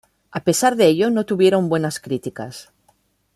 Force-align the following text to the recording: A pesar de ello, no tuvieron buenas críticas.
A 0.39 0.43
pesar 0.43 0.75
de 0.77 0.87
ello, 0.87 1.11
no 1.11 1.27
tuvieron 1.27 1.69
buenas 1.69 1.99
críticas. 1.99 2.71